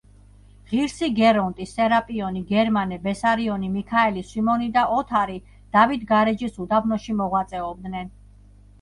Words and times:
ღირსი 0.69 1.09
გერონტი, 1.19 1.67
სერაპიონი, 1.73 2.41
გერმანე, 2.53 2.99
ბესარიონი, 3.05 3.71
მიქაელი, 3.75 4.27
სვიმონი 4.33 4.73
და 4.81 4.89
ოთარი 4.99 5.39
დავით-გარეჯის 5.79 6.61
უდაბნოში 6.69 7.21
მოღვაწეობდნენ. 7.25 8.15